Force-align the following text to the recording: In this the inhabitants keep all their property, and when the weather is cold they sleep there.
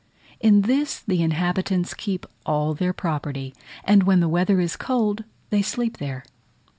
In 0.39 0.61
this 0.63 0.99
the 0.99 1.21
inhabitants 1.21 1.93
keep 1.93 2.25
all 2.43 2.73
their 2.73 2.91
property, 2.91 3.53
and 3.83 4.01
when 4.01 4.19
the 4.19 4.27
weather 4.27 4.59
is 4.59 4.75
cold 4.75 5.25
they 5.51 5.61
sleep 5.61 5.97
there. 5.97 6.23